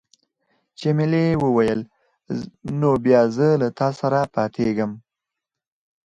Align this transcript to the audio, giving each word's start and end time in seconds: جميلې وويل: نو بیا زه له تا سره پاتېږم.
جميلې 0.79 1.25
وويل: 1.43 1.79
نو 2.79 2.89
بیا 3.03 3.21
زه 3.35 3.47
له 3.61 3.67
تا 3.77 3.87
سره 3.99 4.19
پاتېږم. 4.35 4.91